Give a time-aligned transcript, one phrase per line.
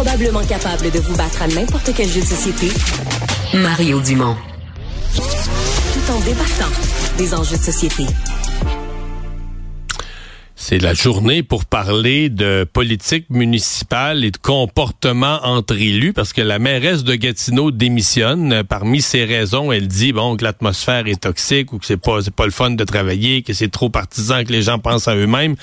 [0.00, 2.68] Probablement capable de vous battre à n'importe quel jeu de société,
[3.52, 4.36] Mario Dumont.
[5.12, 6.70] Tout en débattant
[7.18, 8.06] des enjeux de société.
[10.70, 16.42] C'est la journée pour parler de politique municipale et de comportement entre élus parce que
[16.42, 18.62] la mairesse de Gatineau démissionne.
[18.68, 22.34] Parmi ses raisons, elle dit bon que l'atmosphère est toxique ou que c'est pas c'est
[22.34, 25.56] pas le fun de travailler, que c'est trop partisan, que les gens pensent à eux-mêmes.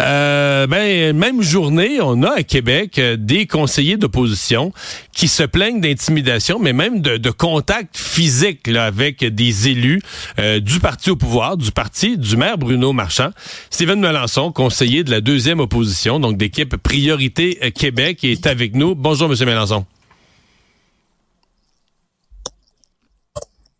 [0.00, 4.72] Euh, ben même journée, on a à Québec euh, des conseillers d'opposition
[5.14, 10.02] qui se plaignent d'intimidation, mais même de, de contact physique là, avec des élus
[10.40, 13.30] euh, du parti au pouvoir, du parti du maire Bruno Marchand.
[13.70, 14.00] Steven
[14.52, 18.94] conseiller de la deuxième opposition, donc d'équipe Priorité Québec, est avec nous.
[18.94, 19.84] Bonjour, Monsieur Mélenchon.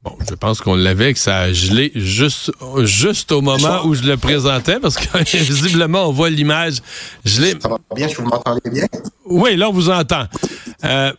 [0.03, 2.51] Bon, je pense qu'on l'avait, que ça a gelé juste,
[2.83, 6.79] juste au moment où je le présentais, parce que visiblement, on voit l'image
[7.25, 7.55] gelée.
[7.61, 8.87] Ça va bien, je vous m'entendez bien?
[9.25, 10.25] Oui, là, on vous entend.
[10.85, 11.13] Euh,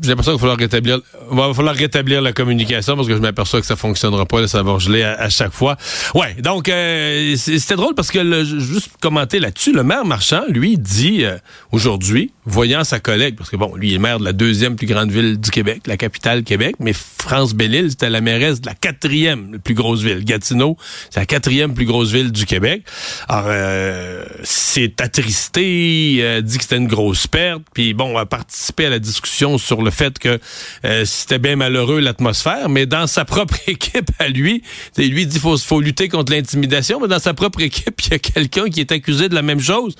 [0.00, 3.60] j'ai l'impression qu'il va falloir rétablir, va falloir rétablir la communication parce que je m'aperçois
[3.60, 5.76] que ça fonctionnera pas, là, ça va geler à, chaque fois.
[6.14, 10.78] Ouais, donc euh, c'était drôle parce que le, juste commenter là-dessus, le maire Marchand, lui,
[10.78, 11.36] dit euh,
[11.72, 15.10] aujourd'hui, voyant sa collègue, parce que bon, lui est maire de la deuxième plus grande
[15.10, 19.58] ville du Québec, la capitale Québec, mais France Bellil, c'était la mairesse de la quatrième
[19.60, 20.24] plus grosse ville.
[20.24, 20.76] Gatineau,
[21.10, 22.82] c'est la quatrième plus grosse ville du Québec.
[23.28, 28.90] Alors, euh, c'est attristé, dit que c'était une grosse perte, puis bon, a participé à
[28.90, 30.38] la discussion sur le fait que
[30.84, 34.62] euh, c'était bien malheureux l'atmosphère, mais dans sa propre équipe à lui,
[34.96, 38.18] lui dit faut faut lutter contre l'intimidation, mais dans sa propre équipe, il y a
[38.18, 39.94] quelqu'un qui est accusé de la même chose.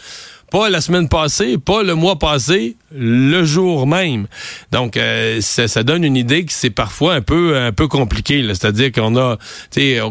[0.52, 4.26] Pas la semaine passée, pas le mois passé, le jour même.
[4.70, 8.44] Donc, euh, ça, donne une idée que c'est parfois un peu un peu compliqué.
[8.48, 9.38] C'est-à-dire qu'on a,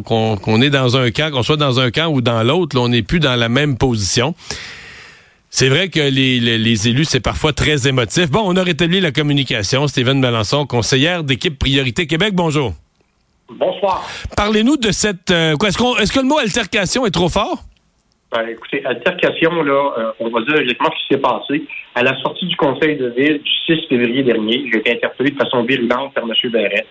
[0.03, 3.03] qu'on est dans un camp, qu'on soit dans un camp ou dans l'autre, on n'est
[3.03, 4.33] plus dans la même position.
[5.51, 8.31] C'est vrai que les, les, élus, c'est parfois très émotif.
[8.31, 9.87] Bon, on a rétabli la communication.
[9.87, 12.73] Stéphane Melançon, conseillère d'équipe Priorité Québec, bonjour.
[13.47, 14.09] Bonsoir.
[14.35, 15.29] Parlez-nous de cette...
[15.29, 17.63] Euh, est-ce, qu'on, est-ce que le mot altercation est trop fort?
[18.31, 21.67] Ben, écoutez, altercation, là, euh, on va dire exactement ce qui s'est passé.
[21.95, 25.37] À la sortie du conseil de ville du 6 février dernier, j'ai été interpellé de
[25.37, 26.33] façon virulente par M.
[26.49, 26.85] Verret.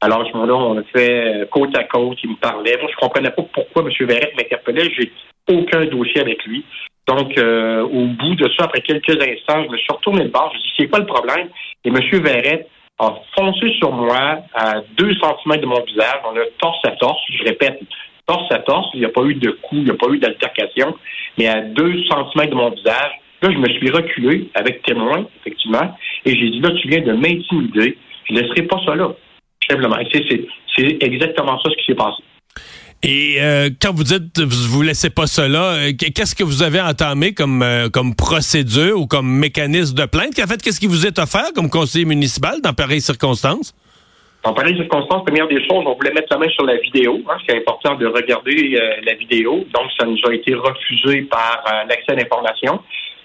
[0.00, 2.78] Alors, à ce moment-là, on a fait euh, côte à côte, il me parlait.
[2.80, 4.06] Moi, je comprenais pas pourquoi M.
[4.06, 4.90] Verret m'interpellait.
[4.98, 5.12] J'ai
[5.50, 6.64] aucun dossier avec lui.
[7.06, 10.50] Donc, euh, au bout de ça, après quelques instants, je me suis retourné de bord.
[10.52, 11.48] Je me suis dit, c'est quoi le problème?
[11.84, 12.00] Et M.
[12.24, 12.66] Verret
[12.98, 16.20] a foncé sur moi à deux centimètres de mon visage.
[16.24, 17.20] On a torse à torse.
[17.28, 17.78] Je répète,
[18.66, 18.88] torse.
[18.94, 20.94] Il n'y a pas eu de coup, il n'y a pas eu d'altercation.
[21.38, 23.12] Mais à deux centimètres de mon visage,
[23.42, 25.96] là, je me suis reculé avec témoin, effectivement.
[26.24, 27.96] Et j'ai dit, là, tu viens de m'intimider.
[28.28, 29.12] Je ne laisserai pas ça là.
[29.68, 29.96] Simplement.
[30.76, 32.22] C'est exactement ça ce qui s'est passé.
[33.04, 36.80] Et euh, quand vous dites vous vous laissez pas cela, euh, qu'est-ce que vous avez
[36.80, 41.04] entamé comme euh, comme procédure ou comme mécanisme de plainte En fait, qu'est-ce qui vous
[41.04, 43.74] est offert comme conseiller municipal dans pareilles circonstances
[44.42, 47.20] Dans pareilles circonstances, première des choses, on voulait mettre la main sur la vidéo.
[47.28, 49.64] Hein, c'est important de regarder la vidéo.
[49.72, 52.80] Donc, ça nous a été refusé par l'accès à l'information.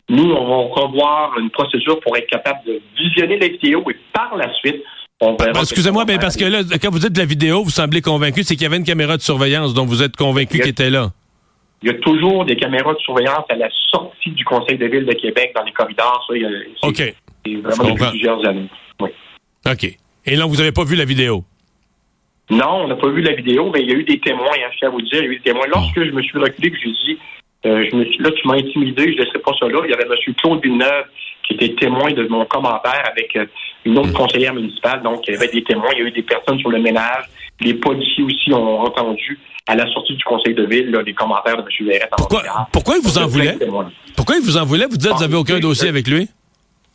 [0.10, 4.36] Nous, on va revoir une procédure pour être capable de visionner la vidéo et par
[4.38, 4.84] la suite
[5.60, 8.56] Excusez-moi, mais parce que là, quand vous dites de la vidéo, vous semblez convaincu, c'est
[8.56, 11.10] qu'il y avait une caméra de surveillance dont vous êtes convaincu qu'elle était là.
[11.82, 15.06] Il y a toujours des caméras de surveillance à la sortie du Conseil de ville
[15.06, 16.24] de Québec dans les corridors.
[16.28, 17.16] Ça, OK.
[17.46, 18.70] C'est vraiment depuis plusieurs années.
[19.00, 19.10] Oui.
[19.66, 19.98] OK.
[20.28, 21.46] Et là, vous n'avez pas vu la vidéo?
[22.50, 24.70] Non, on n'a pas vu la vidéo, mais il y a eu des témoins, hein,
[24.74, 25.66] je tiens à vous dire, il y a eu des témoins.
[25.74, 27.18] Lorsque je me suis reculé, que j'ai dit,
[27.66, 29.80] euh, je me suis, là, tu m'as intimidé, je ne laisserai pas ça là.
[29.86, 30.34] Il y avait M.
[30.36, 31.06] Claude Villeneuve
[31.44, 33.46] qui était témoin de mon commentaire avec euh,
[33.86, 34.14] une autre mm.
[34.14, 35.02] conseillère municipale.
[35.02, 37.26] Donc, il y avait des témoins, il y a eu des personnes sur le ménage.
[37.62, 41.62] Les policiers aussi ont entendu à la sortie du conseil de ville les commentaires de
[41.62, 41.88] M.
[41.88, 42.12] Verrette.
[42.18, 43.58] Pourquoi, pourquoi il vous en voulait?
[44.16, 44.86] Pourquoi il vous en voulait?
[44.86, 46.28] Vous dites que vous n'avez aucun dossier avec lui?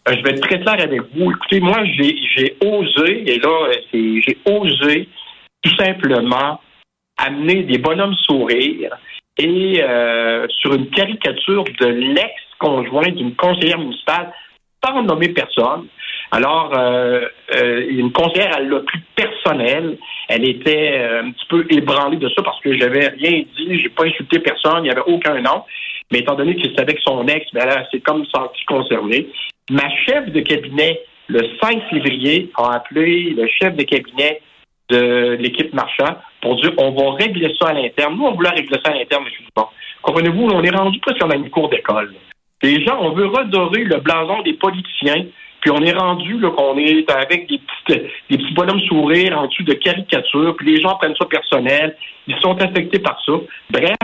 [0.09, 1.31] Euh, je vais être très clair avec vous.
[1.31, 5.09] Écoutez, moi, j'ai osé, et là, j'ai osé
[5.63, 6.61] tout simplement
[7.19, 8.97] amener des bonhommes sourires
[9.39, 14.33] et euh, sur une caricature de l'ex-conjoint d'une conseillère municipale,
[14.85, 15.87] sans nommer personne.
[16.31, 19.99] Alors, euh, euh, une conseillère, elle l'a pris personnel.
[20.29, 24.05] Elle était un petit peu ébranlée de ça parce que j'avais rien dit, j'ai pas
[24.05, 25.65] insulté personne, il n'y avait aucun nom.
[26.11, 29.29] Mais étant donné que c'était avec son ex, ben là, c'est comme senti concerné.
[29.71, 34.41] Ma chef de cabinet, le 5 février, a appelé le chef de cabinet
[34.89, 38.17] de l'équipe marchand pour dire on va régler ça à l'interne.
[38.17, 39.67] Nous, on voulait régler ça à l'interne, mais bon.
[40.03, 42.13] Comprenez-vous, on est rendu presque dans une cour d'école.
[42.63, 45.27] Les gens, on veut redorer le blason des politiciens,
[45.61, 48.01] puis on est rendu qu'on est avec des petits,
[48.31, 52.39] des petits bonhommes sourires en dessous de caricatures, puis les gens prennent ça personnel, ils
[52.41, 53.33] sont affectés par ça.
[53.71, 53.97] Bref,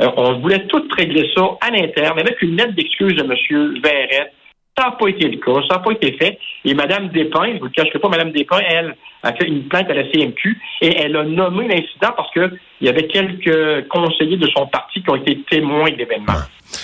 [0.00, 3.80] euh, on voulait tout régler ça à l'interne avec une lettre d'excuse de M.
[3.82, 4.32] Verrette,
[4.78, 6.38] sans n'a pas été le cas, ça n'a pas été fait.
[6.64, 9.64] Et Mme Despins, je ne vous le cacherai pas, Mme Despins, elle, a fait une
[9.64, 14.36] plainte à la CMQ et elle a nommé l'incident parce qu'il y avait quelques conseillers
[14.36, 16.34] de son parti qui ont été témoins de l'événement.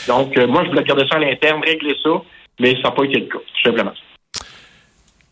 [0.09, 2.11] Donc, euh, moi, je voulais garder ça à l'interne, régler ça,
[2.59, 3.93] mais ça n'a pas été le cas, tout simplement.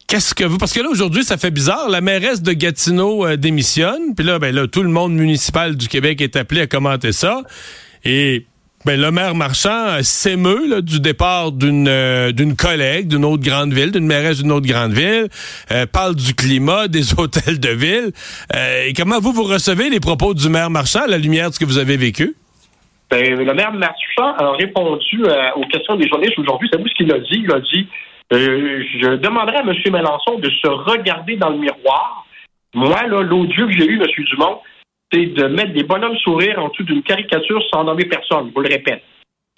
[0.06, 3.36] Qu'est-ce que vous parce que là aujourd'hui ça fait bizarre la mairesse de Gatineau euh,
[3.36, 7.12] démissionne puis là ben là tout le monde municipal du Québec est appelé à commenter
[7.12, 7.42] ça
[8.04, 8.44] et
[8.86, 13.92] ben, le maire Marchand s'émeut du départ d'une euh, d'une collègue d'une autre grande ville,
[13.92, 15.28] d'une mairesse d'une autre grande ville,
[15.70, 18.12] euh, parle du climat, des hôtels de ville.
[18.54, 21.54] Euh, et comment vous, vous recevez les propos du maire Marchand à la lumière de
[21.54, 22.34] ce que vous avez vécu?
[23.10, 25.24] Ben, le maire Marchand a répondu
[25.56, 26.70] aux questions des journalistes aujourd'hui.
[26.72, 27.44] C'est vous ce qu'il a dit?
[27.44, 27.86] Il a dit
[28.30, 29.74] Je demanderai à M.
[29.92, 32.24] Mélenchon de se regarder dans le miroir.
[32.72, 34.24] Moi, là, l'odieux que j'ai eu, M.
[34.30, 34.60] Dumont,
[35.12, 38.60] c'est de mettre des bonhommes sourires en dessous d'une caricature sans nommer personne, je vous
[38.60, 39.02] le répète.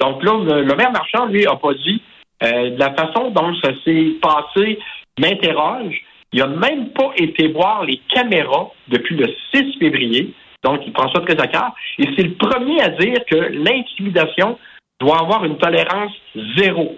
[0.00, 0.32] Donc là,
[0.62, 2.02] le, maire Marchand, lui, a pas dit
[2.42, 4.78] euh, de la façon dont ça s'est passé
[5.18, 6.00] m'interroge.
[6.32, 10.32] Il n'a même pas été voir les caméras depuis le 6 février.
[10.64, 11.72] Donc, il prend ça très à cœur.
[11.98, 14.58] Et c'est le premier à dire que l'intimidation
[15.00, 16.12] doit avoir une tolérance
[16.56, 16.96] zéro.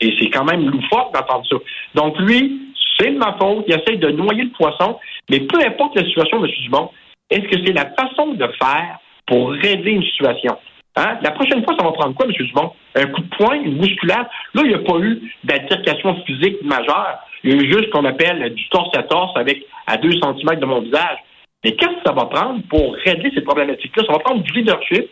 [0.00, 1.56] Et c'est quand même loufoque d'entendre ça.
[1.94, 3.64] Donc, lui, c'est de ma faute.
[3.66, 4.98] Il essaie de noyer le poisson.
[5.30, 6.50] Mais peu importe la situation, M.
[6.64, 6.90] Dumont,
[7.30, 10.56] est-ce que c'est la façon de faire pour régler une situation?
[10.96, 11.18] Hein?
[11.22, 12.32] La prochaine fois, ça va prendre quoi, M.
[12.32, 12.72] Dumont?
[12.94, 14.26] Un coup de poing, une bousculade?
[14.54, 17.18] Là, il n'y a pas eu d'altercation physique majeure.
[17.44, 20.12] Il y a eu juste ce qu'on appelle du torse à torse avec à deux
[20.20, 21.18] centimètres de mon visage.
[21.64, 24.04] Mais qu'est-ce que ça va prendre pour régler ces problématiques-là?
[24.06, 25.10] Ça va prendre du leadership.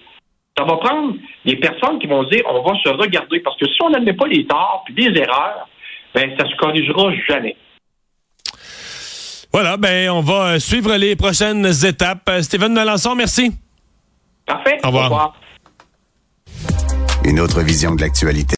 [0.57, 1.15] Ça va prendre
[1.45, 3.41] des personnes qui vont dire on va se regarder.
[3.41, 5.69] Parce que si on n'admet pas les torts et des erreurs,
[6.15, 7.57] ben ça se corrigera jamais.
[9.55, 12.29] Voilà, ben on va suivre les prochaines étapes.
[12.29, 13.53] Euh, Stéphane Melançon, merci.
[14.45, 14.81] Parfait.
[14.83, 15.05] Au revoir.
[15.05, 15.35] Au revoir.
[17.25, 18.53] Une autre vision de l'actualité.